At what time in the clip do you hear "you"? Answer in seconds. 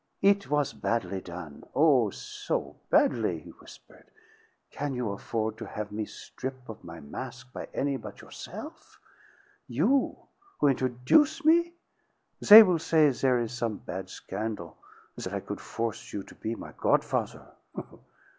4.95-5.11, 9.67-10.17, 16.11-16.23